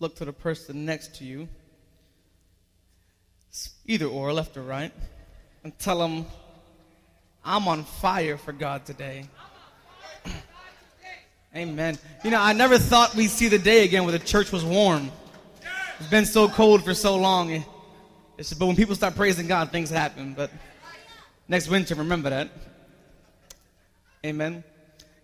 [0.00, 1.46] look to the person next to you,
[3.86, 4.92] either or, left or right,
[5.62, 6.26] and tell them,
[7.44, 9.26] I'm on fire for God today.
[11.54, 11.98] Amen.
[12.24, 15.10] You know, I never thought we'd see the day again where the church was warm.
[15.98, 17.64] It's been so cold for so long.
[18.38, 20.32] It's, but when people start praising God, things happen.
[20.32, 20.50] But
[21.46, 22.48] next winter, remember that.
[24.24, 24.64] Amen.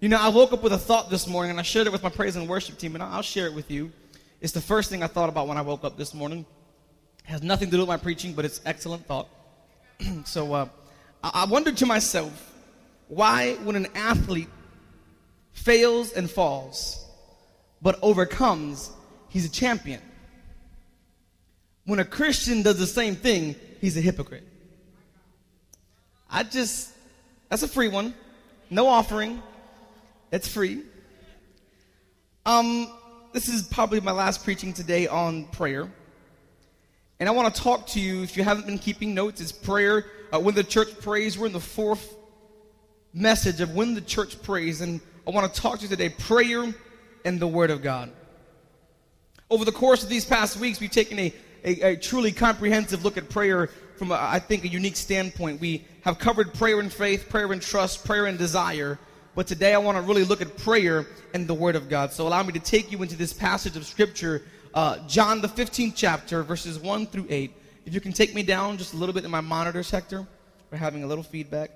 [0.01, 2.03] You know, I woke up with a thought this morning, and I shared it with
[2.03, 3.93] my praise and worship team, and I'll share it with you.
[4.47, 6.47] It's the first thing I thought about when I woke up this morning.
[7.25, 9.29] It has nothing to do with my preaching, but it's excellent thought.
[10.25, 10.69] so uh,
[11.21, 12.55] I wondered to myself,
[13.09, 14.47] why when an athlete
[15.51, 17.05] fails and falls,
[17.83, 18.93] but overcomes,
[19.31, 20.01] he's a champion?
[21.85, 24.47] When a Christian does the same thing, he's a hypocrite.
[26.31, 26.93] I just,
[27.49, 28.15] that's a free one.
[28.71, 29.43] No offering.
[30.31, 30.83] It's free.
[32.45, 32.89] Um,
[33.37, 35.87] this is probably my last preaching today on prayer.
[37.21, 40.07] And I want to talk to you, if you haven't been keeping notes, it's prayer.
[40.33, 42.17] Uh, when the church prays, we're in the fourth
[43.13, 44.81] message of when the church prays.
[44.81, 46.73] And I want to talk to you today prayer
[47.27, 48.11] and the Word of God.
[49.51, 53.19] Over the course of these past weeks, we've taken a, a, a truly comprehensive look
[53.19, 53.67] at prayer
[53.99, 55.61] from, a, I think, a unique standpoint.
[55.61, 58.99] We have covered prayer and faith, prayer and trust, prayer and desire.
[59.37, 62.11] But today I want to really look at prayer and the Word of God.
[62.11, 64.43] So allow me to take you into this passage of Scripture,
[64.73, 67.53] uh, John the 15th chapter, verses 1 through 8.
[67.85, 70.27] If you can take me down just a little bit in my monitor sector,
[70.71, 71.71] we're having a little feedback.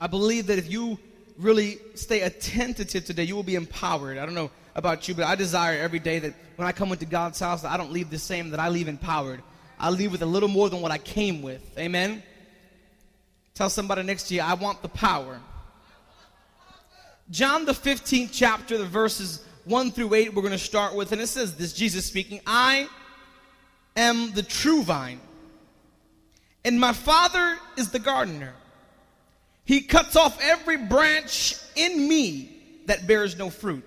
[0.00, 0.98] I believe that if you
[1.38, 4.18] really stay attentive today, you will be empowered.
[4.18, 7.06] I don't know about you, but I desire every day that when I come into
[7.06, 9.40] God's house, that I don't leave the same, that I leave empowered.
[9.78, 11.78] I leave with a little more than what I came with.
[11.78, 12.24] Amen?
[13.54, 15.40] Tell somebody next to you, I want the power.
[17.30, 21.20] John the 15th chapter, the verses 1 through 8, we're going to start with, and
[21.20, 22.88] it says this Jesus speaking, I
[23.96, 25.20] am the true vine,
[26.64, 28.54] and my Father is the gardener.
[29.64, 33.84] He cuts off every branch in me that bears no fruit,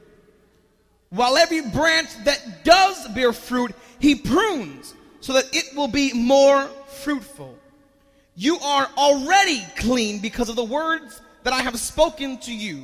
[1.09, 6.68] while every branch that does bear fruit, he prunes so that it will be more
[6.88, 7.59] fruitful.
[8.40, 12.84] You are already clean because of the words that I have spoken to you.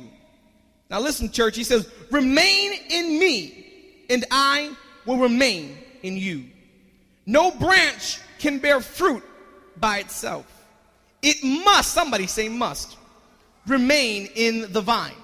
[0.90, 4.74] Now, listen, church, he says, Remain in me, and I
[5.06, 6.46] will remain in you.
[7.24, 9.22] No branch can bear fruit
[9.76, 10.44] by itself.
[11.22, 12.96] It must, somebody say must,
[13.66, 15.14] remain in the vine.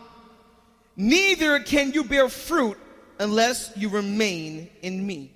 [0.96, 2.78] Neither can you bear fruit
[3.18, 5.32] unless you remain in me.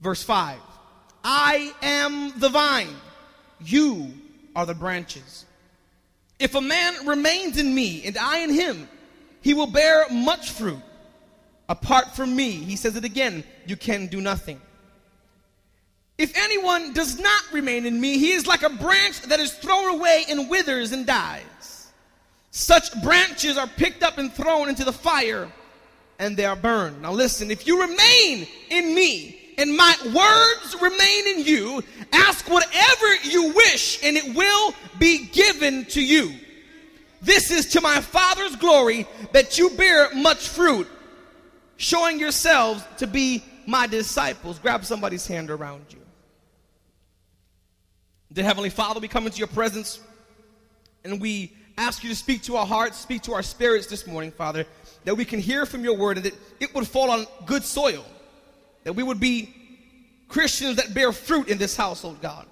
[0.00, 0.58] Verse 5
[1.24, 2.94] I am the vine,
[3.64, 4.12] you
[4.54, 5.44] are the branches.
[6.38, 8.88] If a man remains in me and I in him,
[9.40, 10.80] he will bear much fruit.
[11.68, 14.60] Apart from me, he says it again, you can do nothing.
[16.18, 19.94] If anyone does not remain in me, he is like a branch that is thrown
[19.94, 21.92] away and withers and dies.
[22.50, 25.50] Such branches are picked up and thrown into the fire
[26.18, 27.02] and they are burned.
[27.02, 31.82] Now listen, if you remain in me and my words remain in you,
[32.12, 36.34] ask whatever you wish and it will be given to you.
[37.20, 40.88] This is to my Father's glory that you bear much fruit,
[41.76, 44.58] showing yourselves to be my disciples.
[44.58, 45.98] Grab somebody's hand around you.
[48.32, 50.00] Dear Heavenly Father, we come into your presence
[51.04, 54.32] and we ask you to speak to our hearts, speak to our spirits this morning,
[54.32, 54.64] Father,
[55.04, 58.04] that we can hear from your word and that it would fall on good soil
[58.84, 59.54] that we would be
[60.28, 62.46] Christians that bear fruit in this household, God.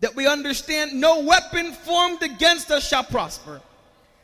[0.00, 3.60] That we understand no weapon formed against us shall prosper.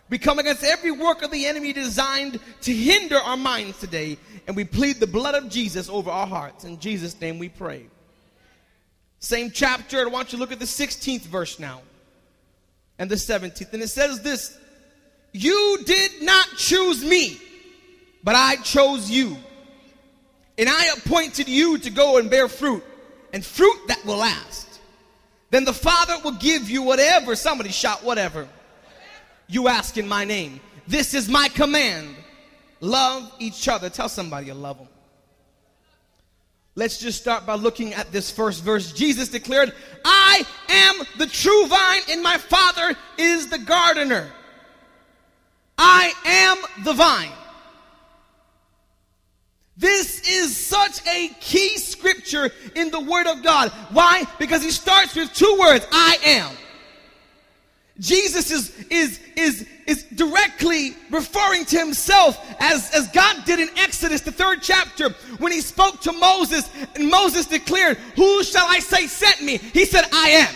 [0.09, 4.55] We come against every work of the enemy designed to hinder our minds today, and
[4.55, 6.65] we plead the blood of Jesus over our hearts.
[6.65, 7.87] In Jesus' name we pray.
[9.19, 11.81] Same chapter, I want you to look at the 16th verse now
[12.99, 13.73] and the 17th.
[13.73, 14.57] And it says this
[15.33, 17.41] You did not choose me,
[18.23, 19.37] but I chose you
[20.59, 22.85] and I appointed you to go and bear fruit,
[23.33, 24.81] and fruit that will last.
[25.51, 28.49] Then the Father will give you whatever, somebody shout whatever,
[29.47, 30.61] you ask in my name.
[30.87, 32.15] This is my command.
[32.81, 33.89] Love each other.
[33.89, 34.89] Tell somebody you love them.
[36.77, 38.93] Let's just start by looking at this first verse.
[38.93, 39.73] Jesus declared,
[40.05, 44.29] I am the true vine, and my Father is the gardener.
[45.79, 47.31] I am the vine.
[49.77, 53.71] This is such a key scripture in the Word of God.
[53.91, 54.25] Why?
[54.39, 56.57] Because he starts with two words I am.
[57.99, 64.21] Jesus is, is, is, is directly referring to himself as, as God did in Exodus,
[64.21, 69.07] the third chapter, when he spoke to Moses and Moses declared, Who shall I say
[69.07, 69.59] sent me?
[69.59, 70.55] He said, I am.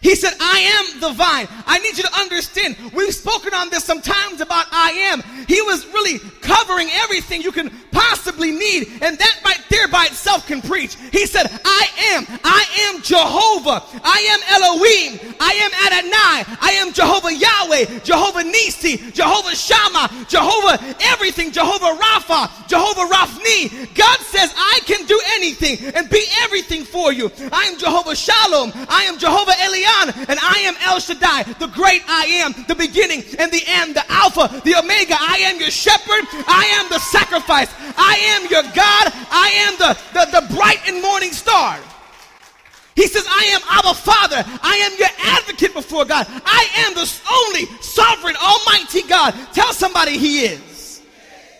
[0.00, 1.46] He said, I am the vine.
[1.66, 2.76] I need you to understand.
[2.94, 5.22] We've spoken on this sometimes about I am.
[5.46, 8.88] He was really covering everything you can possibly need.
[9.02, 10.96] And that right there by itself can preach.
[11.12, 11.86] He said, I
[12.16, 12.26] am.
[12.42, 13.84] I am Jehovah.
[14.02, 15.36] I am Elohim.
[15.38, 16.56] I am Adonai.
[16.60, 18.00] I am Jehovah Yahweh.
[18.00, 19.12] Jehovah Nisi.
[19.12, 20.26] Jehovah Shammah.
[20.28, 21.52] Jehovah everything.
[21.52, 22.68] Jehovah Rapha.
[22.68, 23.94] Jehovah Raphni.
[23.94, 27.30] God says, I can do anything and be everything for you.
[27.52, 28.72] I am Jehovah Shalom.
[28.88, 29.54] I am Jehovah
[30.28, 34.04] And I am El Shaddai, the great I am, the beginning and the end, the
[34.10, 35.16] Alpha, the Omega.
[35.18, 36.26] I am your shepherd.
[36.46, 37.68] I am the sacrifice.
[37.96, 39.12] I am your God.
[39.30, 41.78] I am the, the, the bright and morning star.
[42.96, 44.44] He says, I am Abba Father.
[44.62, 46.26] I am your advocate before God.
[46.44, 49.34] I am the only sovereign, almighty God.
[49.54, 50.69] Tell somebody he is.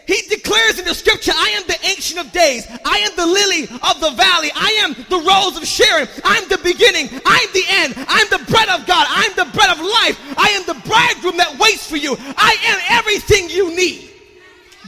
[0.06, 2.66] He declares in the scripture, I am the ancient of days.
[2.84, 4.50] I am the lily of the valley.
[4.54, 6.08] I am the rose of Sharon.
[6.24, 7.08] I'm the beginning.
[7.24, 7.94] I'm the end.
[8.08, 9.06] I'm the bread of God.
[9.08, 10.18] I'm the bread of life.
[10.36, 12.16] I am the bridegroom that waits for you.
[12.36, 14.10] I am everything you need.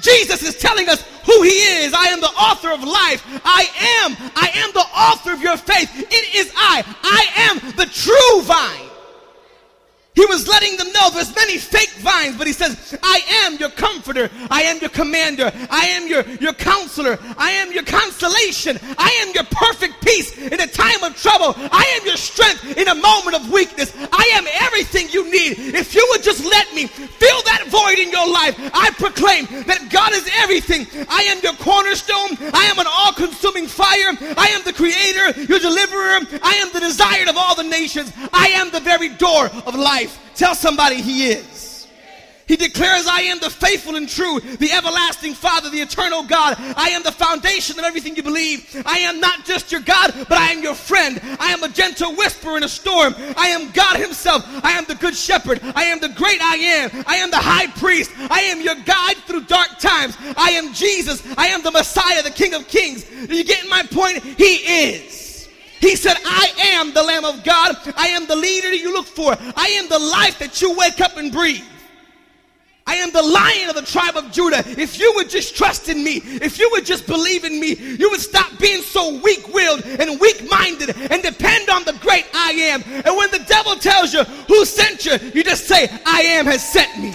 [0.01, 1.95] Jesus is telling us who he is.
[1.95, 3.23] I am the author of life.
[3.45, 3.69] I
[4.03, 4.17] am.
[4.35, 5.91] I am the author of your faith.
[6.11, 6.83] It is I.
[7.03, 8.92] I am the true vine.
[10.15, 13.71] He was letting them know there's many fake vines, but he says, I am your
[13.71, 14.29] comforter.
[14.51, 15.51] I am your commander.
[15.71, 17.19] I am your, your counselor.
[17.39, 18.79] I am your consolation.
[18.99, 21.55] I am your perfect peace in a time of trouble.
[21.57, 23.97] I am your strength in a moment of weakness.
[23.97, 25.75] I am everything you need.
[25.75, 29.89] If you would just let me fill that void in your life, I proclaim that
[29.89, 30.87] God is everything.
[31.09, 32.37] I am your cornerstone.
[32.53, 34.13] I am an all consuming fire.
[34.37, 36.21] I am the creator, your deliverer.
[36.43, 38.13] I am the desired of all the nations.
[38.35, 40.19] I am the very door of life life.
[40.35, 41.61] Tell somebody he is.
[42.49, 46.57] He declares, I am the faithful and true, the everlasting Father, the eternal God.
[46.77, 48.83] I am the foundation of everything you believe.
[48.85, 51.21] I am not just your God, but I am your friend.
[51.39, 53.15] I am a gentle whisper in a storm.
[53.37, 54.45] I am God Himself.
[54.63, 55.61] I am the good shepherd.
[55.75, 57.05] I am the great I am.
[57.07, 58.11] I am the high priest.
[58.19, 60.17] I am your guide through dark times.
[60.37, 61.23] I am Jesus.
[61.39, 63.09] I am the Messiah, the King of Kings.
[63.31, 64.23] Are you getting my point?
[64.23, 65.12] He is.
[65.83, 67.77] He said, I am the Lamb of God.
[67.97, 69.37] I am the leader you look for.
[69.57, 71.65] I am the life that you wake up and breathe.
[72.87, 74.63] I am the lion of the tribe of Judah.
[74.65, 78.11] If you would just trust in me, if you would just believe in me, you
[78.11, 82.53] would stop being so weak willed and weak minded and depend on the great I
[82.53, 82.83] am.
[83.05, 86.67] And when the devil tells you who sent you, you just say, I am has
[86.73, 87.13] sent me.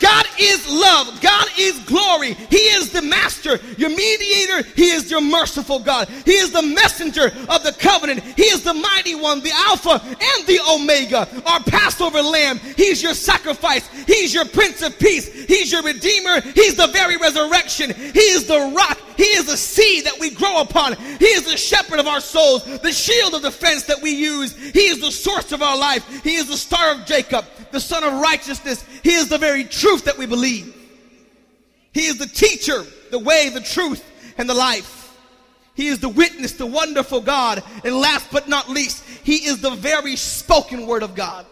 [0.00, 1.20] God is love.
[1.20, 2.34] God is glory.
[2.34, 4.68] He is the master, your mediator.
[4.74, 6.08] He is your merciful God.
[6.24, 8.22] He is the messenger of the covenant.
[8.22, 12.58] He is the mighty one, the Alpha and the Omega, our Passover lamb.
[12.76, 13.88] He's your sacrifice.
[14.06, 15.32] He's your Prince of Peace.
[15.44, 16.40] He's your Redeemer.
[16.40, 17.90] He's the very resurrection.
[17.94, 18.98] He is the rock.
[19.16, 20.96] He is the seed that we grow upon.
[20.96, 24.56] He is the shepherd of our souls, the shield of defense that we use.
[24.56, 26.04] He is the source of our life.
[26.24, 28.84] He is the star of Jacob, the sun of righteousness.
[29.02, 30.74] He is the very truth that we believe.
[31.92, 34.02] He is the teacher, the way, the truth,
[34.38, 35.14] and the life.
[35.74, 37.62] He is the witness, the wonderful God.
[37.84, 41.44] And last but not least, He is the very spoken word of God.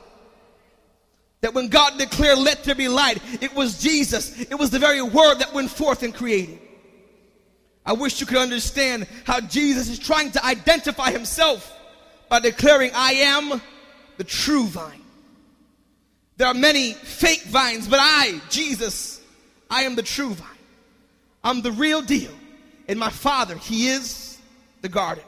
[1.43, 4.41] That when God declared, let there be light, it was Jesus.
[4.41, 6.59] It was the very word that went forth and created.
[7.85, 11.71] I wish you could understand how Jesus is trying to identify himself
[12.31, 13.61] by declaring, I am
[14.17, 15.02] the true vine.
[16.43, 19.21] There are many fake vines, but I, Jesus,
[19.71, 20.49] I am the true vine.
[21.45, 22.33] I'm the real deal.
[22.89, 24.39] And my Father, He is
[24.81, 25.25] the gardener.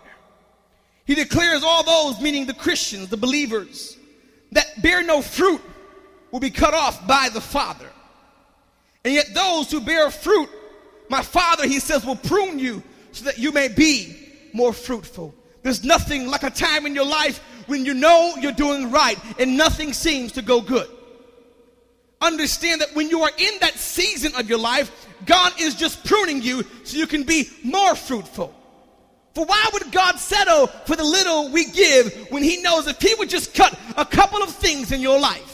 [1.04, 3.96] He declares all those, meaning the Christians, the believers,
[4.50, 5.60] that bear no fruit
[6.32, 7.88] will be cut off by the Father.
[9.04, 10.48] And yet those who bear fruit
[11.08, 14.16] my Father, he says, will prune you so that you may be
[14.52, 15.32] more fruitful.
[15.62, 19.56] There's nothing like a time in your life when you know you're doing right and
[19.56, 20.88] nothing seems to go good.
[22.24, 24.90] Understand that when you are in that season of your life,
[25.26, 28.54] God is just pruning you so you can be more fruitful.
[29.34, 33.14] For why would God settle for the little we give when He knows if He
[33.18, 35.50] would just cut a couple of things in your life?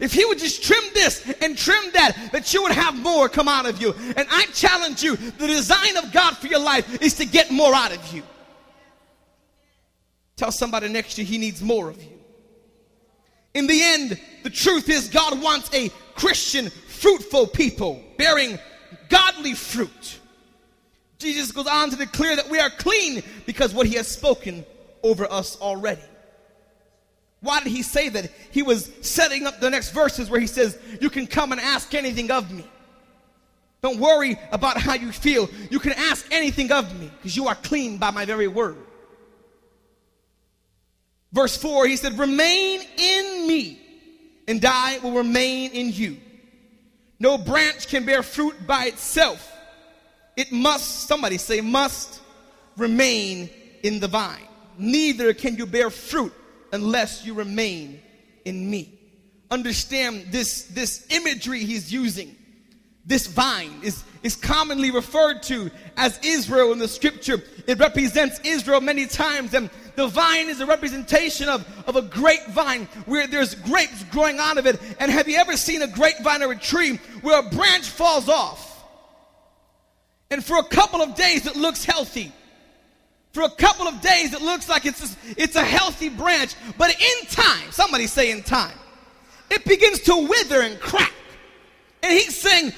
[0.00, 3.48] If he would just trim this and trim that, that you would have more come
[3.48, 3.92] out of you.
[4.16, 7.74] And I challenge you, the design of God for your life is to get more
[7.74, 8.22] out of you.
[10.36, 12.19] Tell somebody next to you he needs more of you.
[13.54, 18.58] In the end, the truth is God wants a Christian, fruitful people bearing
[19.08, 20.18] godly fruit.
[21.18, 24.64] Jesus goes on to declare that we are clean because what he has spoken
[25.02, 26.00] over us already.
[27.40, 28.30] Why did he say that?
[28.50, 31.94] He was setting up the next verses where he says, You can come and ask
[31.94, 32.64] anything of me.
[33.82, 35.48] Don't worry about how you feel.
[35.70, 38.76] You can ask anything of me because you are clean by my very word.
[41.32, 43.80] Verse 4, he said, Remain in me,
[44.48, 46.18] and I will remain in you.
[47.18, 49.46] No branch can bear fruit by itself.
[50.36, 52.20] It must, somebody say, must
[52.76, 53.50] remain
[53.82, 54.46] in the vine.
[54.78, 56.32] Neither can you bear fruit
[56.72, 58.00] unless you remain
[58.44, 58.98] in me.
[59.50, 62.34] Understand this, this imagery he's using.
[63.10, 67.42] This vine is, is commonly referred to as Israel in the scripture.
[67.66, 72.86] It represents Israel many times, and the vine is a representation of, of a grapevine
[73.06, 74.80] where there's grapes growing out of it.
[75.00, 78.80] And have you ever seen a grapevine or a tree where a branch falls off?
[80.30, 82.30] And for a couple of days it looks healthy.
[83.32, 87.26] For a couple of days, it looks like it's, it's a healthy branch, but in
[87.26, 88.76] time, somebody say in time,
[89.50, 91.12] it begins to wither and crack.
[92.02, 92.72] And he's saying,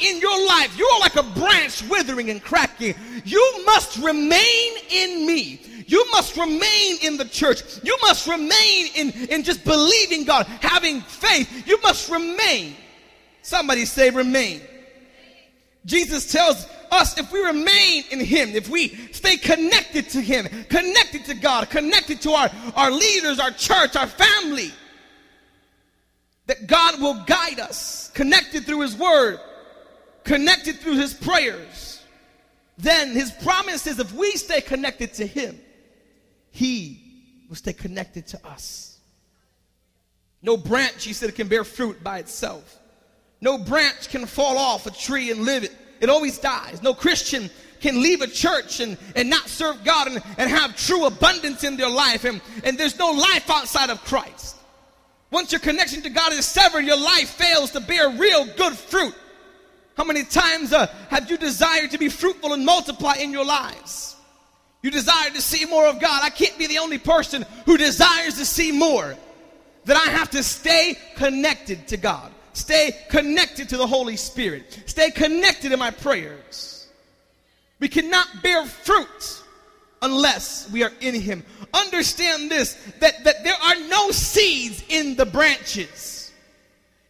[0.00, 2.94] in your life, you're like a branch withering and cracking.
[3.24, 5.60] You must remain in me.
[5.86, 7.62] You must remain in the church.
[7.82, 11.66] You must remain in, in just believing God, having faith.
[11.66, 12.76] You must remain.
[13.42, 14.60] Somebody say remain.
[15.86, 21.24] Jesus tells us if we remain in Him, if we stay connected to Him, connected
[21.24, 24.70] to God, connected to our, our leaders, our church, our family,
[26.46, 29.40] that God will guide us, connected through His Word,
[30.28, 32.02] connected through His prayers.
[32.76, 35.58] Then His promise is if we stay connected to Him,
[36.50, 37.02] He
[37.48, 38.98] will stay connected to us.
[40.42, 42.78] No branch, He said, can bear fruit by itself.
[43.40, 46.82] No branch can fall off a tree and live it it always dies.
[46.82, 51.06] No Christian can leave a church and, and not serve God and, and have true
[51.06, 52.24] abundance in their life.
[52.24, 54.56] And, and there's no life outside of Christ.
[55.30, 59.14] Once your connection to God is severed, your life fails to bear real good fruit.
[59.98, 64.14] How many times uh, have you desired to be fruitful and multiply in your lives?
[64.80, 66.20] You desire to see more of God.
[66.22, 69.16] I can't be the only person who desires to see more.
[69.86, 72.30] That I have to stay connected to God.
[72.52, 74.84] Stay connected to the Holy Spirit.
[74.86, 76.86] Stay connected in my prayers.
[77.80, 79.42] We cannot bear fruit
[80.00, 81.42] unless we are in Him.
[81.74, 86.17] Understand this that, that there are no seeds in the branches.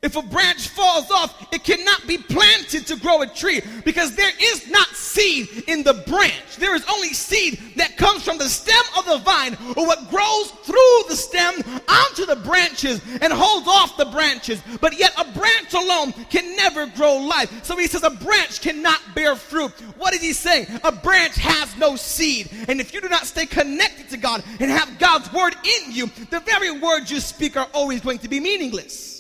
[0.01, 4.31] If a branch falls off, it cannot be planted to grow a tree because there
[4.41, 6.57] is not seed in the branch.
[6.57, 10.53] There is only seed that comes from the stem of the vine or what grows
[10.63, 11.55] through the stem
[11.89, 14.63] onto the branches and holds off the branches.
[14.81, 17.65] But yet a branch alone can never grow life.
[17.65, 19.73] So he says a branch cannot bear fruit.
[19.97, 20.69] What is he saying?
[20.85, 22.53] A branch has no seed.
[22.69, 26.07] And if you do not stay connected to God and have God's word in you,
[26.31, 29.18] the very words you speak are always going to be meaningless.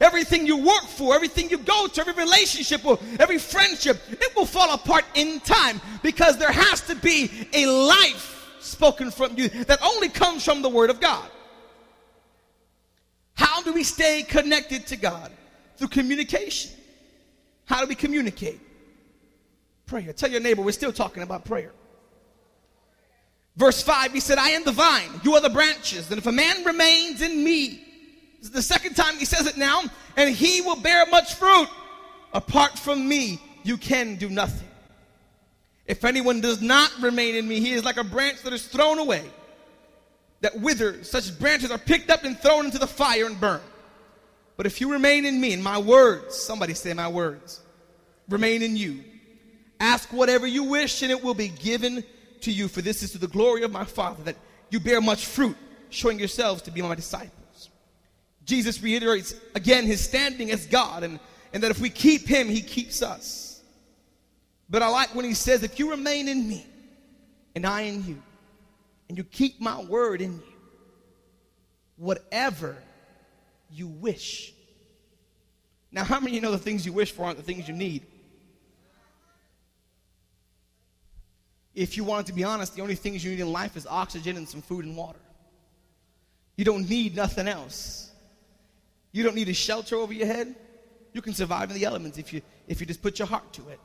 [0.00, 4.44] Everything you work for, everything you go to, every relationship, or every friendship, it will
[4.44, 9.80] fall apart in time because there has to be a life spoken from you that
[9.82, 11.30] only comes from the Word of God.
[13.34, 15.32] How do we stay connected to God?
[15.76, 16.72] Through communication.
[17.64, 18.60] How do we communicate?
[19.86, 20.12] Prayer.
[20.12, 21.72] Tell your neighbor, we're still talking about prayer.
[23.56, 26.32] Verse 5, he said, I am the vine, you are the branches, and if a
[26.32, 27.85] man remains in me,
[28.50, 29.82] the second time he says it now.
[30.16, 31.68] And he will bear much fruit.
[32.32, 34.68] Apart from me, you can do nothing.
[35.86, 38.98] If anyone does not remain in me, he is like a branch that is thrown
[38.98, 39.24] away,
[40.40, 41.10] that withers.
[41.10, 43.62] Such branches are picked up and thrown into the fire and burned.
[44.56, 47.60] But if you remain in me, and my words, somebody say my words,
[48.28, 49.04] remain in you.
[49.78, 52.02] Ask whatever you wish, and it will be given
[52.40, 52.66] to you.
[52.66, 54.36] For this is to the glory of my Father, that
[54.70, 55.56] you bear much fruit,
[55.90, 57.32] showing yourselves to be my disciples.
[58.46, 61.20] Jesus reiterates again his standing as God and,
[61.52, 63.60] and that if we keep him, he keeps us.
[64.70, 66.64] But I like when he says, if you remain in me
[67.54, 68.22] and I in you,
[69.08, 70.42] and you keep my word in you,
[71.96, 72.76] whatever
[73.70, 74.52] you wish.
[75.92, 77.74] Now, how many of you know the things you wish for aren't the things you
[77.74, 78.04] need?
[81.74, 84.36] If you want to be honest, the only things you need in life is oxygen
[84.36, 85.20] and some food and water.
[86.56, 88.10] You don't need nothing else.
[89.16, 90.54] You don't need a shelter over your head.
[91.14, 93.66] You can survive in the elements if you if you just put your heart to
[93.70, 93.80] it.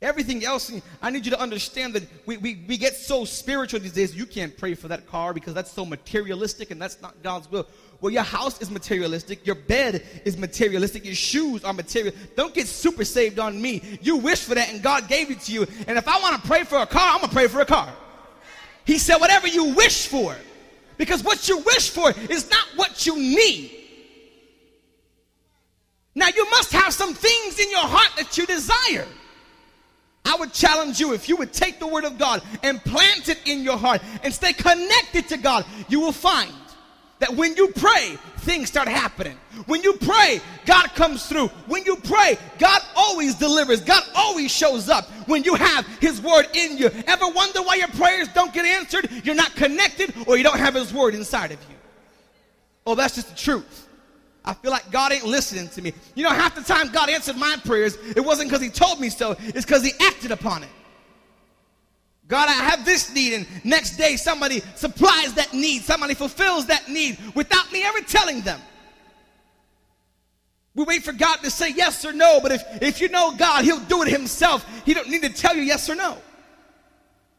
[0.00, 3.92] Everything else, I need you to understand that we, we, we get so spiritual these
[3.92, 7.48] days, you can't pray for that car because that's so materialistic and that's not God's
[7.48, 7.68] will.
[8.00, 12.12] Well, your house is materialistic, your bed is materialistic, your shoes are material.
[12.34, 14.00] Don't get super saved on me.
[14.02, 15.68] You wish for that and God gave it to you.
[15.86, 17.66] And if I want to pray for a car, I'm going to pray for a
[17.66, 17.92] car.
[18.84, 20.34] He said, whatever you wish for,
[20.98, 23.78] Because what you wish for is not what you need.
[26.14, 29.06] Now, you must have some things in your heart that you desire.
[30.24, 33.40] I would challenge you if you would take the Word of God and plant it
[33.46, 36.52] in your heart and stay connected to God, you will find
[37.18, 39.38] that when you pray, things start happening.
[39.66, 41.48] When you pray, God comes through.
[41.66, 43.80] When you pray, God always delivers.
[43.80, 46.90] God always shows up when you have His Word in you.
[47.06, 49.08] Ever wonder why your prayers don't get answered?
[49.24, 51.76] You're not connected or you don't have His Word inside of you.
[52.86, 53.88] Oh, that's just the truth.
[54.44, 55.92] I feel like God ain't listening to me.
[56.14, 59.08] You know, half the time God answered my prayers, it wasn't because He told me
[59.08, 60.68] so, it's because He acted upon it.
[62.26, 66.88] God, I have this need, and next day somebody supplies that need, somebody fulfills that
[66.88, 68.60] need without me ever telling them.
[70.74, 73.64] We wait for God to say yes or no, but if, if you know God,
[73.64, 74.66] He'll do it Himself.
[74.84, 76.16] He don't need to tell you yes or no.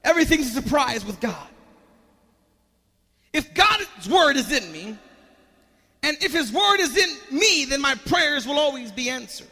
[0.03, 1.48] Everything's a surprise with God.
[3.31, 4.95] If God's word is in me,
[6.03, 9.48] and if His word is in me, then my prayers will always be answered.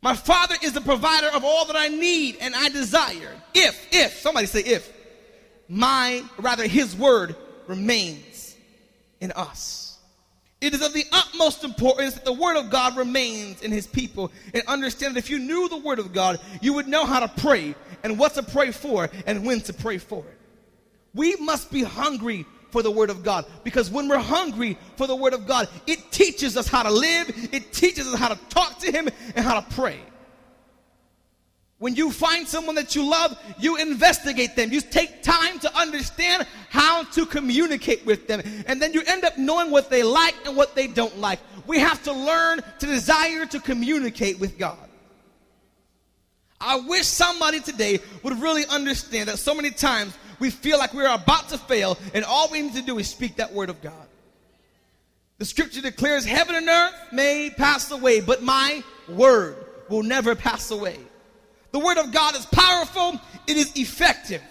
[0.00, 3.32] My Father is the provider of all that I need and I desire.
[3.54, 4.92] If, if, somebody say if,
[5.68, 7.34] my, rather His word
[7.66, 8.56] remains
[9.20, 9.98] in us.
[10.60, 14.32] It is of the utmost importance that the Word of God remains in His people.
[14.54, 17.28] And understand that if you knew the Word of God, you would know how to
[17.40, 20.38] pray and what to pray for and when to pray for it.
[21.14, 23.46] We must be hungry for the Word of God.
[23.64, 27.26] Because when we're hungry for the Word of God, it teaches us how to live,
[27.50, 29.98] it teaches us how to talk to Him, and how to pray.
[31.78, 34.70] When you find someone that you love, you investigate them.
[34.74, 38.42] You take time to understand how to communicate with them.
[38.66, 41.40] And then you end up knowing what they like and what they don't like.
[41.66, 44.76] We have to learn to desire to communicate with God.
[46.60, 51.12] I wish somebody today would really understand that so many times we feel like we're
[51.12, 54.06] about to fail, and all we need to do is speak that word of God.
[55.38, 59.56] The scripture declares, Heaven and earth may pass away, but my word
[59.88, 60.98] will never pass away.
[61.72, 64.42] The word of God is powerful, it is effective.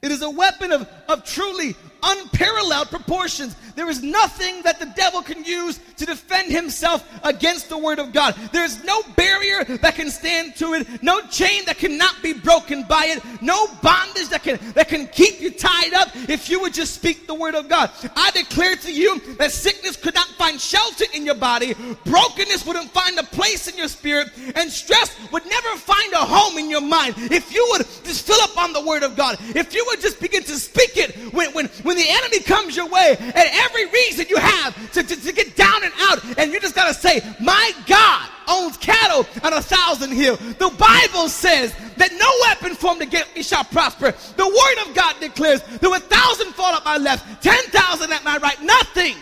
[0.00, 3.56] It is a weapon of, of truly unparalleled proportions.
[3.74, 8.12] There is nothing that the devil can use to defend himself against the word of
[8.12, 8.34] God.
[8.52, 12.84] There is no barrier that can stand to it, no chain that cannot be broken
[12.84, 16.74] by it, no bondage that can that can keep you tied up if you would
[16.74, 17.90] just speak the word of God.
[18.16, 22.90] I declare to you that sickness could not find shelter in your body, brokenness wouldn't
[22.90, 26.80] find a place in your spirit, and stress would never find a home in your
[26.80, 27.14] mind.
[27.18, 30.20] If you would just fill up on the word of God, if you would just
[30.20, 34.26] begin to speak it when when, when the enemy comes your way, and every reason
[34.28, 37.72] you have to, to, to get down and out, and you just gotta say, My
[37.86, 40.38] God owns cattle on a thousand hills.
[40.38, 44.12] The Bible says that no weapon formed against me shall prosper.
[44.36, 48.24] The word of God declares that a thousand fall at my left, ten thousand at
[48.24, 49.16] my right, nothing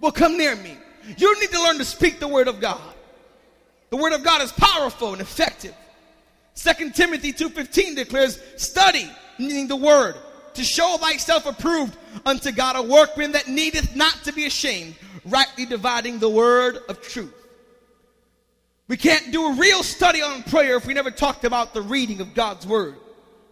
[0.00, 0.76] will come near me.
[1.16, 2.80] You need to learn to speak the word of God.
[3.90, 5.74] The word of God is powerful and effective.
[6.54, 10.16] 2 Timothy 2:15 declares, "Study, meaning the word,
[10.54, 15.66] to show thyself approved unto God, a workman that needeth not to be ashamed, rightly
[15.66, 17.34] dividing the word of truth.
[18.88, 22.20] We can't do a real study on prayer if we never talked about the reading
[22.20, 22.96] of God's word.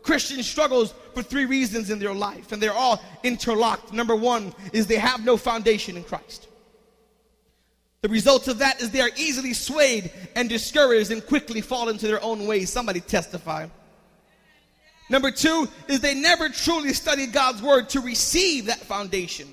[0.03, 3.93] Christian struggles for three reasons in their life, and they're all interlocked.
[3.93, 6.49] Number one is they have no foundation in Christ.
[8.03, 12.07] The result of that is they are easily swayed and discouraged and quickly fall into
[12.07, 12.71] their own ways.
[12.71, 13.67] Somebody testify.
[15.11, 19.49] Number two is they never truly studied God's word to receive that foundation.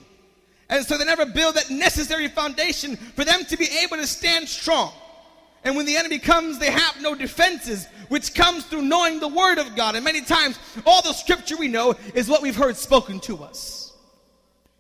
[0.70, 4.48] And so they never build that necessary foundation for them to be able to stand
[4.48, 4.94] strong.
[5.64, 9.58] And when the enemy comes, they have no defenses, which comes through knowing the word
[9.58, 9.96] of God.
[9.96, 13.94] And many times, all the scripture we know is what we've heard spoken to us.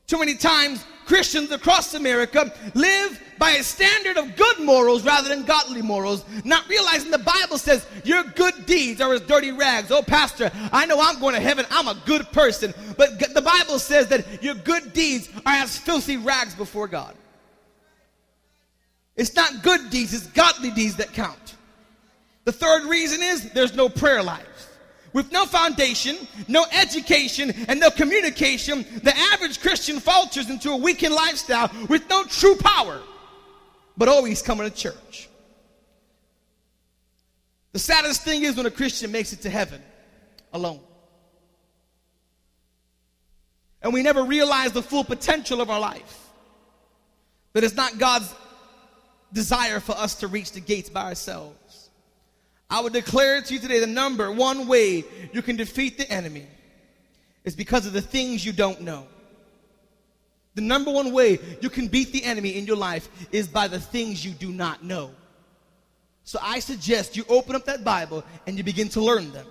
[0.06, 5.46] Too many times, Christians across America live by a standard of good morals rather than
[5.46, 9.92] godly morals, not realizing the Bible says your good deeds are as dirty rags.
[9.92, 11.66] Oh, Pastor, I know I'm going to heaven.
[11.72, 12.74] I'm a good person.
[12.98, 17.16] But the Bible says that your good deeds are as filthy rags before God.
[19.16, 21.56] It's not good deeds, it's godly deeds that count.
[22.46, 24.47] The third reason is there's no prayer life.
[25.14, 26.18] With no foundation,
[26.48, 32.24] no education, and no communication, the average Christian falters into a weakened lifestyle with no
[32.26, 33.02] true power,
[33.96, 35.30] but always coming to church.
[37.74, 39.82] The saddest thing is when a Christian makes it to heaven
[40.52, 40.80] alone.
[43.82, 46.28] And we never realize the full potential of our life.
[47.54, 48.34] That it's not God's
[49.32, 51.87] desire for us to reach the gates by ourselves.
[52.70, 56.46] I would declare to you today the number one way you can defeat the enemy
[57.46, 59.08] is because of the things you don't know.
[60.56, 63.80] The number one way you can beat the enemy in your life is by the
[63.80, 65.12] things you do not know.
[66.24, 69.48] So I suggest you open up that Bible and you begin to learn them.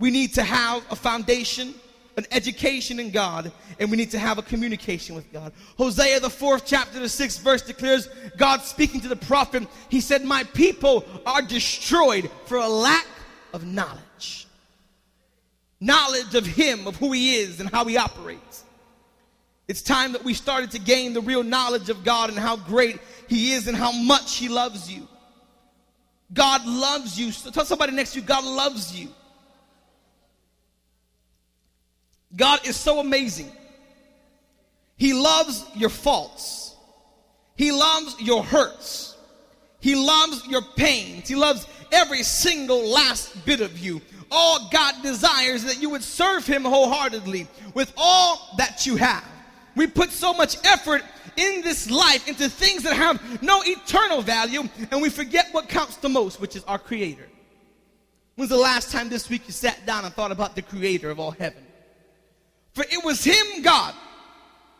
[0.00, 1.74] We need to have a foundation,
[2.18, 5.52] an education in God, and we need to have a communication with God.
[5.76, 10.24] Hosea, the fourth chapter, the sixth verse declares God speaking to the prophet, He said,
[10.24, 13.06] My people are destroyed for a lack
[13.54, 14.48] of knowledge.
[15.80, 18.64] Knowledge of Him, of who He is, and how He operates.
[19.68, 22.98] It's time that we started to gain the real knowledge of God and how great
[23.28, 25.06] He is and how much He loves you.
[26.32, 27.30] God loves you.
[27.30, 29.08] So tell somebody next to you, God loves you.
[32.36, 33.50] God is so amazing.
[34.96, 36.74] He loves your faults.
[37.56, 39.16] He loves your hurts.
[39.80, 41.28] He loves your pains.
[41.28, 44.00] He loves every single last bit of you.
[44.30, 49.24] All God desires is that you would serve Him wholeheartedly with all that you have.
[49.74, 51.02] We put so much effort
[51.36, 55.96] in this life into things that have no eternal value, and we forget what counts
[55.96, 57.26] the most, which is our Creator.
[58.34, 61.20] When's the last time this week you sat down and thought about the Creator of
[61.20, 61.62] all heaven?
[62.74, 63.94] For it was Him, God,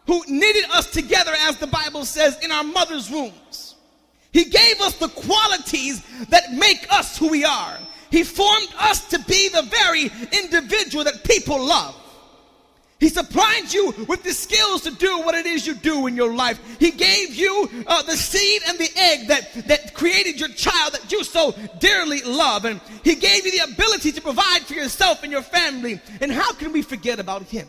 [0.07, 3.77] who knitted us together, as the Bible says, in our mother's wombs.
[4.33, 7.79] He gave us the qualities that make us who we are.
[8.11, 11.95] He formed us to be the very individual that people love.
[13.01, 16.35] He supplied you with the skills to do what it is you do in your
[16.35, 16.59] life.
[16.81, 21.13] He gave you uh, the seed and the egg that, that created your child that
[21.13, 22.65] you so dearly love.
[22.65, 26.01] And He gave you the ability to provide for yourself and your family.
[26.21, 27.69] And how can we forget about Him?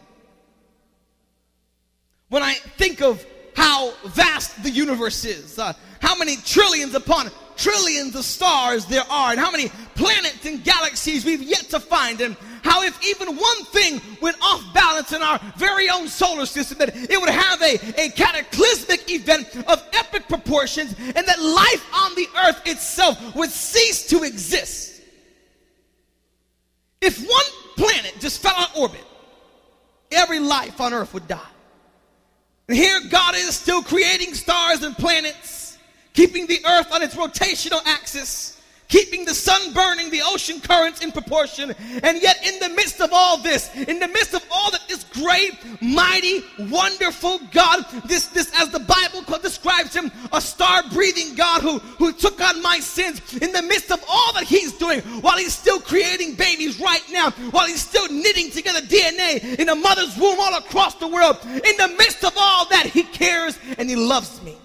[2.29, 8.15] When I think of how vast the universe is, uh, how many trillions upon trillions
[8.15, 12.37] of stars there are, and how many planets and galaxies we've yet to find, and
[12.63, 16.95] how if even one thing went off balance in our very own solar system, that
[16.95, 22.27] it would have a, a cataclysmic event of epic proportions, and that life on the
[22.45, 25.01] earth itself would cease to exist.
[27.01, 29.03] If one planet just fell out of orbit,
[30.11, 31.39] every life on earth would die.
[32.69, 35.79] And here God is still creating stars and planets,
[36.13, 38.58] keeping the earth on its rotational axis,
[38.89, 41.73] keeping the sun burning, the ocean currents in proportion.
[42.03, 45.05] And yet, in the midst of all this, in the midst of all that this
[45.05, 51.61] great, mighty, wonderful God, this, this as the Bible describes him, a star breathing God
[51.61, 55.37] who, who took on my sins, in the midst of all that he's doing, while
[55.37, 60.17] he's still creating babies right now, while he's still knitting together DNA in a mother's
[60.17, 63.95] womb all across the world, in the midst of all that, he cares and he
[63.95, 64.57] loves me.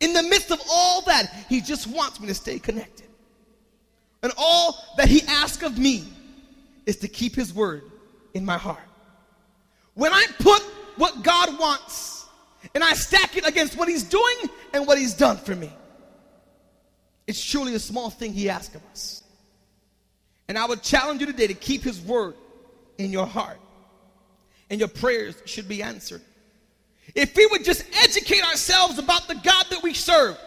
[0.00, 3.06] In the midst of all that, he just wants me to stay connected.
[4.22, 6.04] And all that he asks of me
[6.84, 7.82] is to keep his word
[8.34, 8.80] in my heart.
[9.94, 10.60] When I put
[10.96, 12.26] what God wants
[12.74, 14.36] and I stack it against what he's doing
[14.72, 15.72] and what he's done for me,
[17.26, 19.22] it's truly a small thing he asks of us.
[20.48, 22.34] And I would challenge you today to keep his word
[22.98, 23.58] in your heart.
[24.70, 26.22] And your prayers should be answered.
[27.16, 30.38] If we would just educate ourselves about the God that we serve,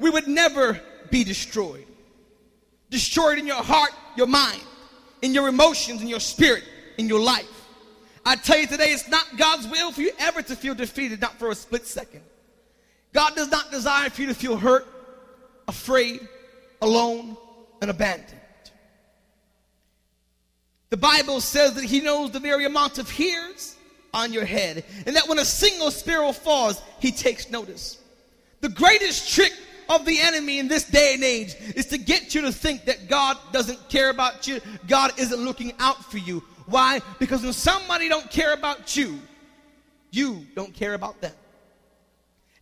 [0.00, 0.78] we would never
[1.10, 1.86] be destroyed.
[2.90, 4.60] Destroyed in your heart, your mind,
[5.22, 6.64] in your emotions, in your spirit,
[6.98, 7.48] in your life.
[8.26, 11.38] I tell you today, it's not God's will for you ever to feel defeated, not
[11.38, 12.22] for a split second.
[13.12, 14.86] God does not desire for you to feel hurt,
[15.68, 16.26] afraid,
[16.82, 17.36] alone,
[17.80, 18.34] and abandoned.
[20.90, 23.76] The Bible says that He knows the very amount of hairs
[24.12, 27.98] on your head, and that when a single sparrow falls, He takes notice.
[28.60, 29.52] The greatest trick
[29.88, 33.08] of the enemy in this day and age is to get you to think that
[33.08, 36.42] God doesn't care about you, God isn't looking out for you.
[36.66, 37.00] Why?
[37.18, 39.18] Because when somebody don't care about you,
[40.10, 41.32] you don't care about them.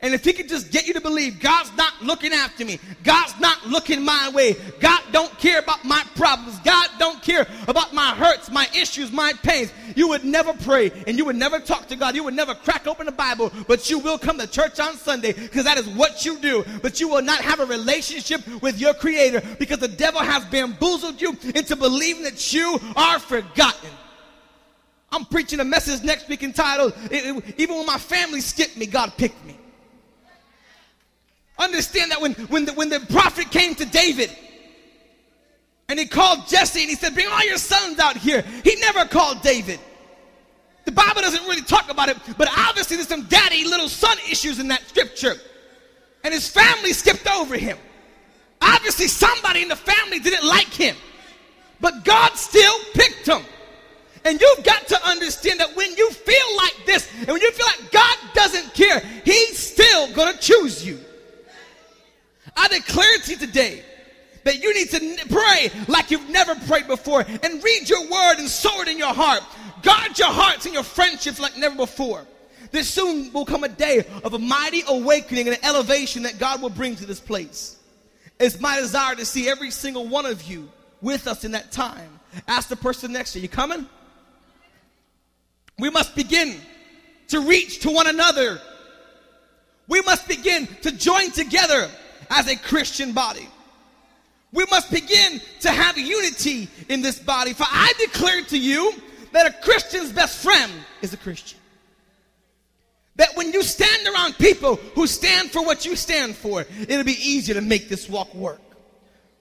[0.03, 3.39] And if he could just get you to believe God's not looking after me, God's
[3.41, 8.15] not looking my way, God don't care about my problems, God don't care about my
[8.15, 11.97] hurts, my issues, my pains, you would never pray and you would never talk to
[11.97, 12.15] God.
[12.15, 15.33] You would never crack open the Bible, but you will come to church on Sunday
[15.33, 16.65] because that is what you do.
[16.83, 21.23] But you will not have a relationship with your Creator because the devil has bamboozled
[21.23, 23.91] you into believing that you are forgotten.
[25.11, 29.43] I'm preaching a message next week entitled, Even when my family skipped me, God picked
[29.47, 29.57] me.
[31.59, 34.31] Understand that when, when, the, when the prophet came to David
[35.89, 39.05] and he called Jesse and he said, Bring all your sons out here, he never
[39.07, 39.81] called David.
[40.85, 44.61] The Bible doesn't really talk about it, but obviously there's some daddy little son issues
[44.61, 45.35] in that scripture.
[46.23, 47.79] And his family skipped over him.
[48.61, 50.97] Obviously, somebody in the family didn't like him,
[51.81, 53.43] but God still picked him.
[54.25, 57.67] And you've got to understand that when you feel like this, and when you feel
[57.67, 60.99] like God doesn't care, He's still going to choose you
[64.73, 68.89] need to pray like you've never prayed before and read your word and sow it
[68.89, 69.43] in your heart.
[69.83, 72.25] Guard your hearts and your friendships like never before.
[72.71, 76.63] There soon will come a day of a mighty awakening and an elevation that God
[76.63, 77.79] will bring to this place.
[78.39, 80.69] It's my desire to see every single one of you
[81.01, 82.21] with us in that time.
[82.47, 83.87] Ask the person next to you, you coming?
[85.79, 86.55] We must begin
[87.29, 88.61] to reach to one another.
[89.89, 91.91] We must begin to join together
[92.31, 93.49] as a Christian body.
[94.53, 97.53] We must begin to have unity in this body.
[97.53, 98.95] For I declare to you
[99.33, 101.59] that a Christian's best friend is a Christian.
[103.17, 107.13] That when you stand around people who stand for what you stand for, it'll be
[107.13, 108.61] easier to make this walk work.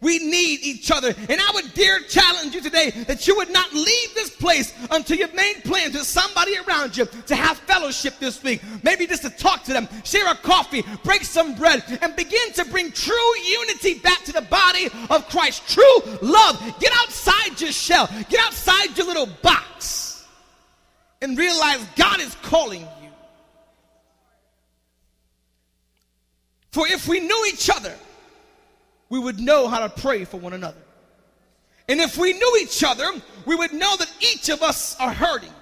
[0.05, 1.15] We need each other.
[1.17, 5.17] And I would dare challenge you today that you would not leave this place until
[5.17, 8.61] you've made plans with somebody around you to have fellowship this week.
[8.83, 12.65] Maybe just to talk to them, share a coffee, break some bread, and begin to
[12.65, 15.67] bring true unity back to the body of Christ.
[15.67, 16.61] True love.
[16.79, 20.23] Get outside your shell, get outside your little box,
[21.19, 23.09] and realize God is calling you.
[26.69, 27.95] For if we knew each other,
[29.09, 30.81] we would know how to pray for one another.
[31.87, 33.05] And if we knew each other,
[33.45, 35.53] we would know that each of us are hurting.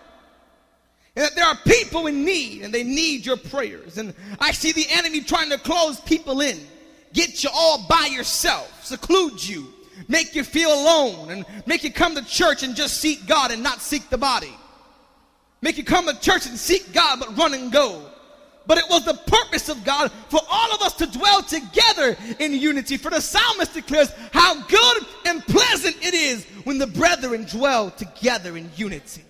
[1.16, 3.98] And that there are people in need and they need your prayers.
[3.98, 6.60] And I see the enemy trying to close people in,
[7.12, 9.68] get you all by yourself, seclude you,
[10.08, 13.62] make you feel alone, and make you come to church and just seek God and
[13.62, 14.54] not seek the body.
[15.62, 18.10] Make you come to church and seek God but run and go
[18.66, 22.54] but it was the purpose of God for all of us to dwell together in
[22.54, 22.98] unity.
[22.98, 28.56] For the psalmist declares how good and pleasant it is when the brethren dwell together
[28.58, 29.24] in unity.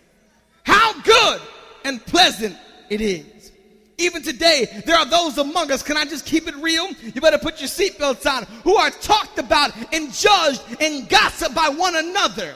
[0.63, 1.41] How good
[1.83, 2.55] and pleasant
[2.89, 3.51] it is.
[3.97, 6.89] Even today, there are those among us, can I just keep it real?
[7.13, 11.69] You better put your seatbelts on, who are talked about and judged and gossiped by
[11.69, 12.55] one another.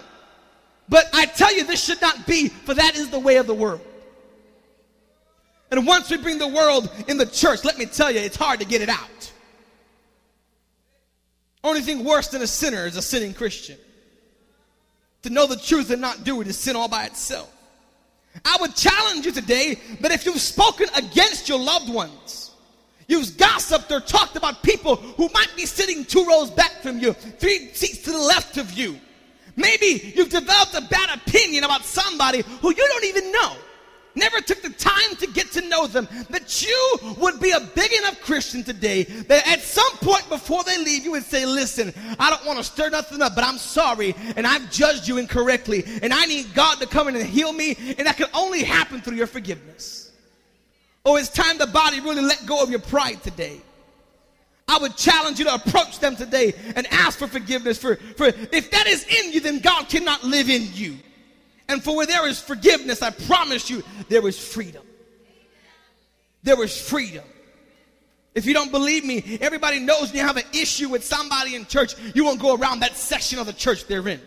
[0.90, 3.54] But I tell you, this should not be, for that is the way of the
[3.54, 3.82] world.
[5.71, 8.60] And once we bring the world in the church, let me tell you, it's hard
[8.62, 9.32] to get it out.
[11.63, 13.77] Only thing worse than a sinner is a sinning Christian.
[15.23, 17.51] To know the truth and not do it is sin all by itself.
[18.45, 22.51] I would challenge you today that if you've spoken against your loved ones,
[23.08, 27.13] you've gossiped or talked about people who might be sitting two rows back from you,
[27.13, 28.97] three seats to the left of you,
[29.56, 33.58] maybe you've developed a bad opinion about somebody who you don't even know
[34.17, 37.93] never took the time to get to know them, that you would be a big
[37.93, 42.30] enough Christian today that at some point before they leave, you would say, Listen, I
[42.30, 46.13] don't want to stir nothing up, but I'm sorry, and I've judged you incorrectly, and
[46.13, 49.17] I need God to come in and heal me, and that can only happen through
[49.17, 50.12] your forgiveness.
[51.06, 53.62] Oh, it's time the body really let go of your pride today.
[54.67, 57.77] I would challenge you to approach them today and ask for forgiveness.
[57.77, 60.97] For, for if that is in you, then God cannot live in you.
[61.69, 64.84] And for where there is forgiveness, I promise you, there is freedom.
[66.43, 67.25] There is freedom.
[68.34, 71.65] If you don't believe me, everybody knows when you have an issue with somebody in
[71.65, 74.21] church, you won't go around that section of the church they're in.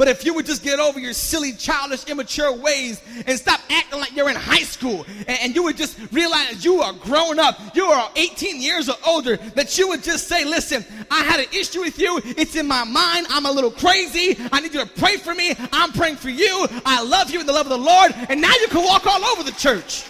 [0.00, 4.00] But if you would just get over your silly, childish, immature ways and stop acting
[4.00, 7.76] like you're in high school, and, and, you would just realize you are grown up,
[7.76, 11.48] you are 18 years or older, that you would just say, Listen, I had an
[11.52, 12.18] issue with you.
[12.24, 13.26] It's in my mind.
[13.28, 14.38] I'm a little crazy.
[14.50, 15.54] I need you to pray for me.
[15.70, 16.66] I'm praying for you.
[16.86, 18.14] I love you in the love of the Lord.
[18.30, 20.06] And now you can walk all over the church.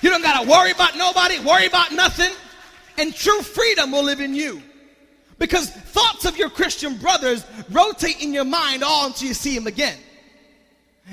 [0.00, 2.32] You don't got to worry about nobody, worry about nothing.
[2.96, 4.62] And true freedom will live in you.
[5.40, 9.66] Because thoughts of your Christian brothers rotate in your mind all until you see them
[9.66, 9.98] again.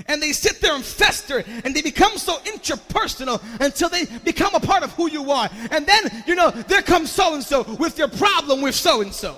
[0.07, 4.59] And they sit there and fester and they become so interpersonal until they become a
[4.59, 5.49] part of who you are.
[5.71, 9.13] And then, you know, there comes so and so with your problem with so and
[9.13, 9.37] so.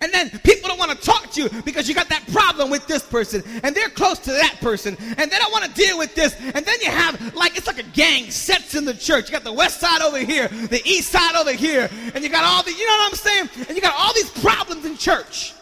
[0.00, 2.86] And then people don't want to talk to you because you got that problem with
[2.86, 6.14] this person and they're close to that person and they don't want to deal with
[6.14, 6.34] this.
[6.40, 9.28] And then you have like it's like a gang sets in the church.
[9.28, 12.44] You got the west side over here, the east side over here, and you got
[12.44, 13.48] all the you know what I'm saying?
[13.68, 15.54] And you got all these problems in church.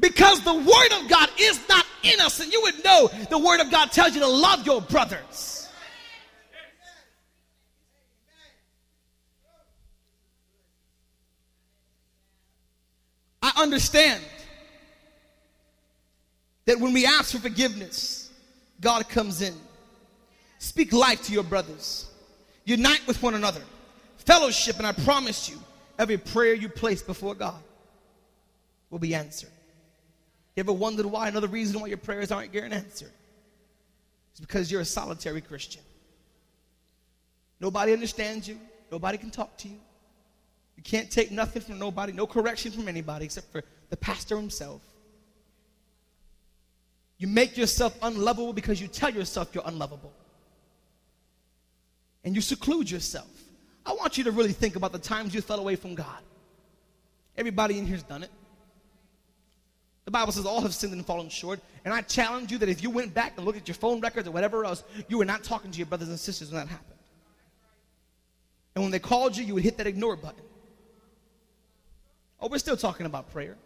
[0.00, 3.60] Because the word of God is not in us, and you would know the word
[3.60, 5.57] of God tells you to love your brothers.
[13.42, 14.22] I understand
[16.64, 18.30] that when we ask for forgiveness,
[18.80, 19.54] God comes in.
[20.58, 22.10] Speak life to your brothers.
[22.64, 23.62] Unite with one another.
[24.18, 25.58] Fellowship, and I promise you,
[25.98, 27.60] every prayer you place before God
[28.90, 29.50] will be answered.
[30.56, 31.28] You ever wondered why?
[31.28, 33.12] Another reason why your prayers aren't getting answered.
[34.32, 35.82] It's because you're a solitary Christian.
[37.60, 38.58] Nobody understands you.
[38.90, 39.78] Nobody can talk to you.
[40.78, 44.80] You can't take nothing from nobody, no correction from anybody except for the pastor himself.
[47.18, 50.12] You make yourself unlovable because you tell yourself you're unlovable.
[52.22, 53.26] And you seclude yourself.
[53.84, 56.22] I want you to really think about the times you fell away from God.
[57.36, 58.30] Everybody in here's done it.
[60.04, 61.58] The Bible says all have sinned and fallen short.
[61.84, 64.28] And I challenge you that if you went back and looked at your phone records
[64.28, 67.00] or whatever else, you were not talking to your brothers and sisters when that happened.
[68.76, 70.44] And when they called you, you would hit that ignore button.
[72.40, 73.56] Oh, we're still talking about prayer.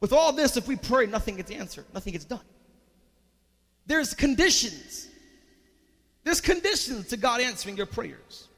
[0.00, 2.40] With all this, if we pray, nothing gets answered, nothing gets done.
[3.86, 5.08] There's conditions.
[6.24, 8.48] There's conditions to God answering your prayers.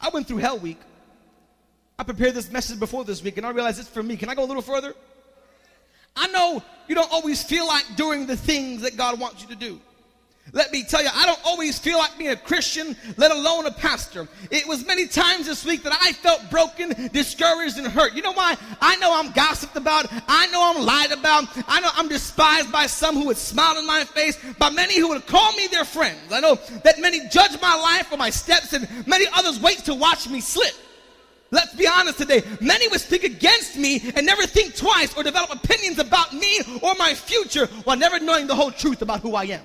[0.00, 0.80] I went through Hell Week.
[1.98, 4.16] I prepared this message before this week, and I realized it's for me.
[4.16, 4.94] Can I go a little further?
[6.14, 9.56] I know you don't always feel like doing the things that God wants you to
[9.56, 9.80] do.
[10.52, 13.70] Let me tell you, I don't always feel like being a Christian, let alone a
[13.70, 14.26] pastor.
[14.50, 18.14] It was many times this week that I felt broken, discouraged, and hurt.
[18.14, 18.56] You know why?
[18.80, 20.06] I know I'm gossiped about.
[20.10, 21.48] I know I'm lied about.
[21.68, 25.08] I know I'm despised by some who would smile in my face, by many who
[25.10, 26.32] would call me their friends.
[26.32, 29.94] I know that many judge my life or my steps, and many others wait to
[29.94, 30.74] watch me slip.
[31.50, 32.42] Let's be honest today.
[32.60, 36.94] Many would speak against me and never think twice or develop opinions about me or
[36.96, 39.62] my future while never knowing the whole truth about who I am.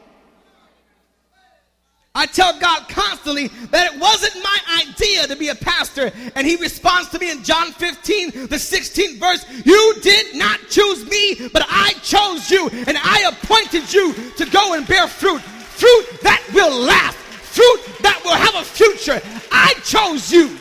[2.16, 6.12] I tell God constantly that it wasn't my idea to be a pastor.
[6.36, 11.10] And he responds to me in John 15, the 16th verse, You did not choose
[11.10, 15.42] me, but I chose you, and I appointed you to go and bear fruit.
[15.42, 19.20] Fruit that will last, fruit that will have a future.
[19.52, 20.56] I chose you.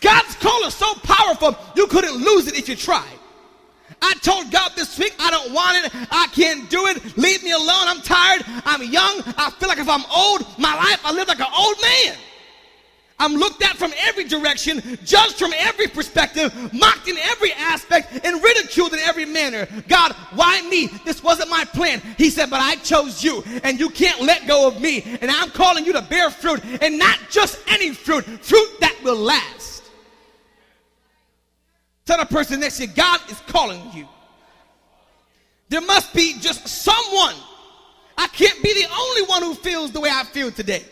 [0.00, 3.18] God's call is so powerful, you couldn't lose it if you tried.
[4.02, 5.92] I told God this week, I don't want it.
[6.10, 7.16] I can't do it.
[7.16, 7.86] Leave me alone.
[7.86, 8.42] I'm tired.
[8.66, 9.22] I'm young.
[9.38, 12.16] I feel like if I'm old, my life, I live like an old man.
[13.22, 18.42] I'm looked at from every direction, judged from every perspective, mocked in every aspect, and
[18.42, 19.68] ridiculed in every manner.
[19.86, 20.88] God, why me?
[21.04, 22.02] This wasn't my plan.
[22.18, 25.04] He said, but I chose you, and you can't let go of me.
[25.20, 29.18] And I'm calling you to bear fruit, and not just any fruit, fruit that will
[29.18, 29.61] last.
[32.04, 34.08] Tell the person next to you, God is calling you.
[35.68, 37.34] There must be just someone.
[38.18, 40.84] I can't be the only one who feels the way I feel today.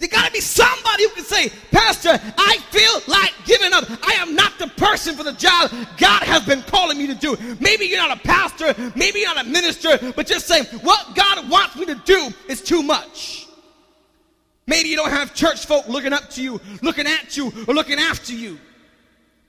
[0.00, 3.84] There got to be somebody who can say, Pastor, I feel like giving up.
[4.02, 7.36] I am not the person for the job God has been calling me to do.
[7.60, 11.50] Maybe you're not a pastor, maybe you're not a minister, but just saying, what God
[11.50, 13.46] wants me to do is too much.
[14.66, 17.98] Maybe you don't have church folk looking up to you, looking at you, or looking
[17.98, 18.58] after you.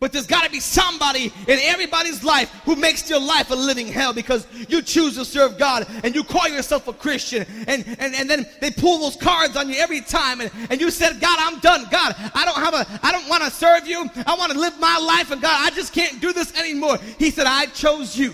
[0.01, 3.85] But there's got to be somebody in everybody's life who makes your life a living
[3.85, 7.45] hell because you choose to serve God and you call yourself a Christian.
[7.67, 10.41] And, and, and then they pull those cards on you every time.
[10.41, 11.85] And, and you said, God, I'm done.
[11.91, 14.09] God, I don't have a, I don't want to serve you.
[14.25, 15.29] I want to live my life.
[15.29, 16.97] And God, I just can't do this anymore.
[17.19, 18.33] He said, I chose you.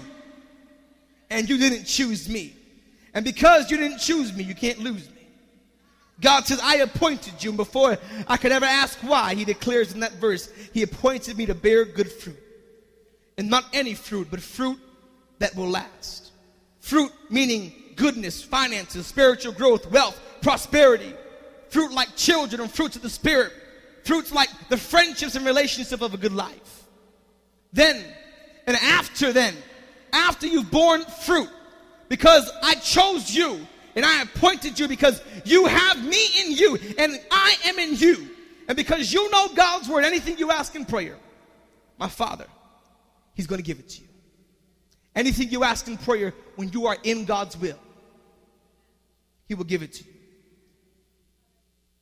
[1.30, 2.56] And you didn't choose me.
[3.14, 5.17] And because you didn't choose me, you can't lose me.
[6.20, 7.52] God says, I appointed you.
[7.52, 11.46] And before I could ever ask why, he declares in that verse, he appointed me
[11.46, 12.40] to bear good fruit.
[13.38, 14.80] And not any fruit, but fruit
[15.40, 16.32] that will last.
[16.80, 21.14] Fruit meaning goodness, finances, spiritual growth, wealth, prosperity.
[21.70, 23.52] Fruit like children and fruits of the Spirit.
[24.04, 26.86] Fruits like the friendships and relationship of a good life.
[27.74, 28.04] Then,
[28.66, 29.54] and after then,
[30.14, 31.50] after you've borne fruit,
[32.10, 33.60] because I chose you
[33.98, 38.30] and I appointed you because you have me in you and I am in you.
[38.68, 41.18] And because you know God's word, anything you ask in prayer,
[41.98, 42.46] my Father,
[43.34, 44.08] He's going to give it to you.
[45.16, 47.80] Anything you ask in prayer when you are in God's will,
[49.48, 50.12] He will give it to you.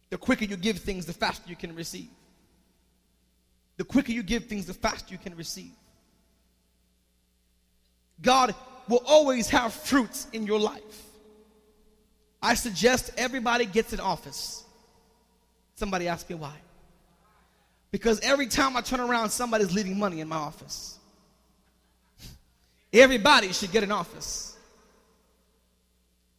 [0.10, 2.10] The quicker you give things, the faster you can receive.
[3.78, 5.72] The quicker you give things, the faster you can receive.
[8.22, 8.54] God
[8.90, 11.05] will always have fruits in your life.
[12.46, 14.64] I suggest everybody gets an office.
[15.74, 16.54] Somebody asked me why.
[17.90, 21.00] Because every time I turn around, somebody's leaving money in my office.
[22.94, 24.56] Everybody should get an office.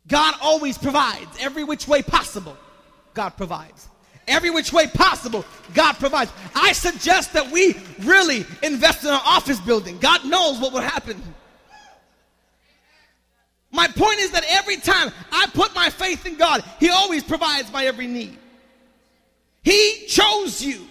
[0.07, 2.57] God always provides every which way possible.
[3.13, 3.89] God provides.
[4.29, 5.45] Every which way possible,
[5.75, 6.31] God provides.
[6.55, 9.99] I suggest that we really invest in an office building.
[9.99, 11.21] God knows what will happen
[13.73, 17.73] my point is that every time I put my faith in God, He always provides
[17.73, 18.39] my every need.
[19.63, 20.87] He chose you.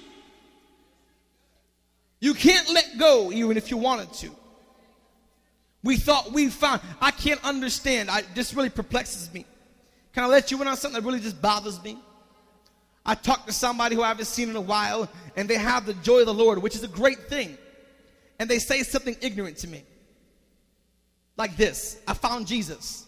[2.19, 4.31] You can't let go even if you wanted to.
[5.83, 8.09] We thought we found, I can't understand.
[8.09, 9.45] I, this really perplexes me.
[10.13, 11.97] Can I let you in on something that really just bothers me?
[13.05, 15.93] I talk to somebody who I haven't seen in a while, and they have the
[15.93, 17.55] joy of the Lord, which is a great thing.
[18.39, 19.83] And they say something ignorant to me.
[21.37, 23.05] Like this I found Jesus.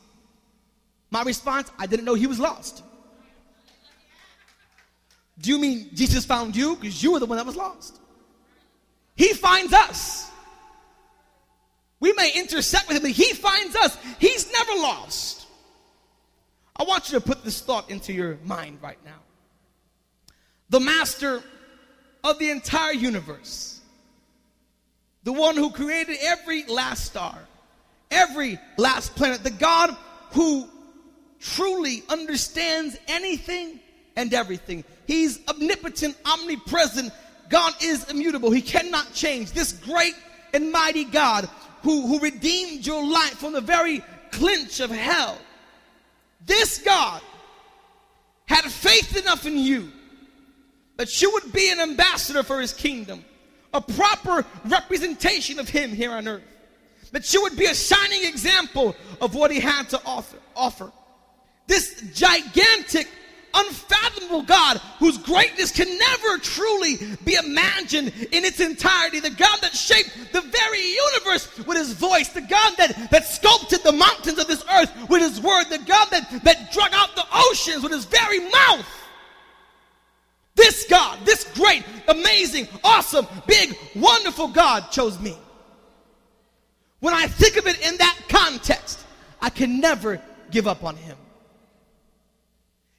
[1.10, 2.84] My response, I didn't know he was lost.
[5.40, 6.76] Do you mean Jesus found you?
[6.76, 8.00] Because you were the one that was lost.
[9.16, 10.30] He finds us.
[12.00, 13.98] We may intersect with him, but he finds us.
[14.20, 15.48] He's never lost.
[16.76, 19.20] I want you to put this thought into your mind right now.
[20.70, 21.42] The master
[22.24, 23.80] of the entire universe,
[25.24, 27.38] the one who created every last star,
[28.12, 29.96] every last planet, the God
[30.32, 30.68] who
[31.40, 33.80] truly understands anything
[34.16, 34.84] and everything.
[35.06, 37.14] He's omnipotent, omnipresent.
[37.50, 38.52] God is immutable.
[38.52, 39.52] He cannot change.
[39.52, 40.16] This great
[40.54, 41.48] and mighty God
[41.84, 45.38] who, who redeemed your life from the very clinch of hell.
[46.46, 47.22] This God
[48.46, 49.92] had faith enough in you
[50.98, 53.24] that you would be an ambassador for his kingdom,
[53.74, 56.44] a proper representation of him here on earth,
[57.12, 60.38] that you would be a shining example of what he had to offer.
[60.56, 60.92] offer.
[61.68, 63.08] This gigantic
[63.54, 69.20] unfathomable God whose greatness can never truly be imagined in its entirety.
[69.20, 72.30] The God that shaped the very universe with his voice.
[72.30, 75.66] The God that, that sculpted the mountains of this earth with his word.
[75.66, 78.86] The God that, that drug out the oceans with his very mouth.
[80.56, 85.38] This God, this great, amazing, awesome, big, wonderful God chose me.
[87.00, 89.06] When I think of it in that context,
[89.42, 90.22] I can never
[90.52, 91.18] give up on him.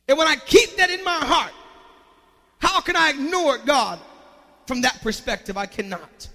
[0.09, 1.53] And when I keep that in my heart,
[2.59, 3.99] how can I ignore God
[4.67, 5.57] from that perspective?
[5.57, 6.29] I cannot.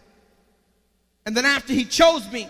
[1.26, 2.48] And then after he chose me,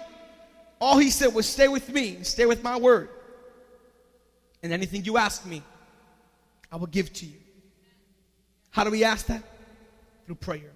[0.82, 3.10] all he said was, Stay with me, stay with my word.
[4.62, 5.62] And anything you ask me,
[6.72, 7.38] I will give to you.
[8.72, 9.44] How do we ask that?
[10.26, 10.72] Through prayer.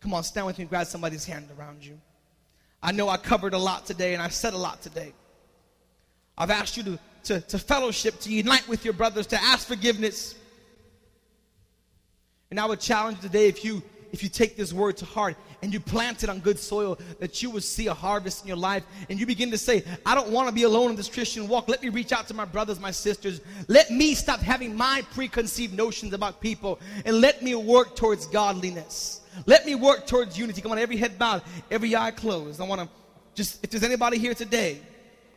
[0.00, 1.98] Come on, stand with me, grab somebody's hand around you.
[2.84, 5.12] I know I covered a lot today and I said a lot today.
[6.38, 10.34] I've asked you to to, to fellowship, to unite with your brothers, to ask forgiveness.
[12.50, 13.82] And I would challenge today if you
[14.12, 17.42] if you take this word to heart and you plant it on good soil, that
[17.42, 18.84] you will see a harvest in your life.
[19.08, 21.68] And you begin to say, I don't want to be alone in this Christian walk.
[21.68, 23.40] Let me reach out to my brothers, my sisters.
[23.66, 29.22] Let me stop having my preconceived notions about people and let me work towards godliness.
[29.46, 30.60] Let me work towards unity.
[30.60, 32.60] Come on, every head bowed, every eye closed.
[32.60, 32.88] I want to
[33.34, 34.80] just, if there's anybody here today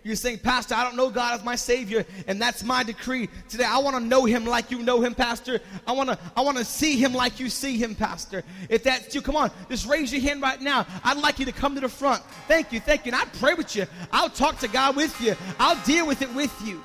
[0.07, 3.65] you're saying, Pastor, I don't know God as my Savior, and that's my decree today.
[3.65, 5.59] I want to know Him like you know Him, Pastor.
[5.85, 8.43] I want to, I want to see Him like you see Him, Pastor.
[8.69, 10.87] If that's you, come on, just raise your hand right now.
[11.03, 12.23] I'd like you to come to the front.
[12.47, 13.11] Thank you, thank you.
[13.11, 13.85] And I pray with you.
[14.11, 15.35] I'll talk to God with you.
[15.59, 16.81] I'll deal with it with you.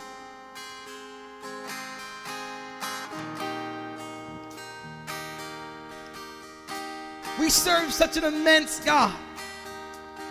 [7.39, 9.15] We serve such an immense God,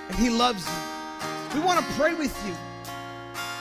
[0.07, 1.59] and He loves you.
[1.59, 2.53] We want to pray with you.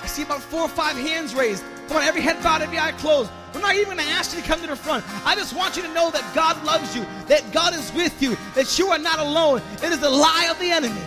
[0.02, 1.64] I see about four or five hands raised.
[1.88, 3.30] Come on, every head bowed, every eye closed.
[3.54, 5.04] We're not even going to ask you to come to the front.
[5.26, 8.36] I just want you to know that God loves you, that God is with you,
[8.54, 9.60] that you are not alone.
[9.82, 11.00] It is the lie of the enemy.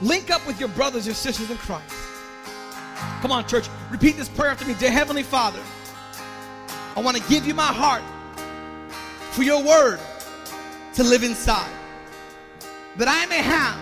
[0.00, 1.92] Link up with your brothers and sisters in Christ.
[3.20, 3.68] Come on, church.
[3.90, 4.74] Repeat this prayer after me.
[4.74, 5.60] Dear Heavenly Father,
[6.96, 8.02] I want to give you my heart
[9.32, 10.00] for your word
[10.94, 11.70] to live inside
[12.96, 13.78] that I may have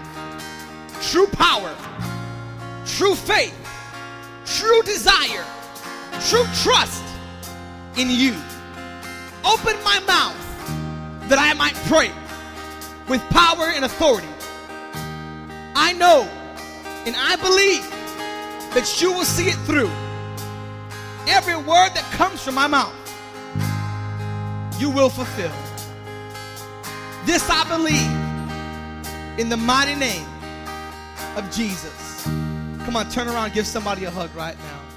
[1.02, 1.74] true power,
[2.84, 3.54] true faith,
[4.44, 5.44] true desire,
[6.28, 7.02] true trust
[7.96, 8.34] in you.
[9.44, 12.10] Open my mouth that I might pray
[13.08, 14.28] with power and authority.
[15.74, 16.28] I know
[17.06, 17.88] and I believe
[18.74, 19.90] that you will see it through.
[21.28, 22.94] Every word that comes from my mouth,
[24.80, 25.52] you will fulfill.
[27.26, 30.26] This I believe in the mighty name
[31.36, 32.24] of Jesus.
[32.24, 34.87] Come on, turn around, give somebody a hug right now.